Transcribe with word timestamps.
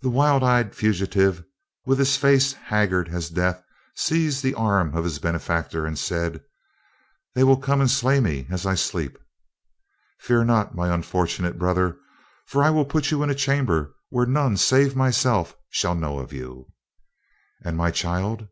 The 0.00 0.10
wild 0.10 0.44
eyed 0.44 0.76
fugitive, 0.76 1.42
with 1.84 1.98
his 1.98 2.16
face 2.16 2.52
haggard 2.52 3.08
as 3.08 3.28
death, 3.30 3.60
seized 3.96 4.44
the 4.44 4.54
arm 4.54 4.94
of 4.96 5.02
his 5.02 5.18
benefactor 5.18 5.84
and 5.86 5.98
said: 5.98 6.40
"They 7.34 7.42
will 7.42 7.56
come 7.56 7.80
and 7.80 7.90
slay 7.90 8.20
me 8.20 8.46
as 8.48 8.64
I 8.64 8.76
sleep." 8.76 9.18
"Fear 10.20 10.44
not, 10.44 10.76
my 10.76 10.94
unfortunate 10.94 11.58
brother, 11.58 11.96
for 12.46 12.62
I 12.62 12.70
will 12.70 12.84
put 12.84 13.10
you 13.10 13.24
in 13.24 13.30
a 13.30 13.34
chamber 13.34 13.92
where 14.08 14.24
none 14.24 14.56
save 14.56 14.94
myself 14.94 15.56
shall 15.68 15.96
know 15.96 16.20
of 16.20 16.32
you." 16.32 16.68
"And 17.64 17.76
my 17.76 17.90
child?" 17.90 18.46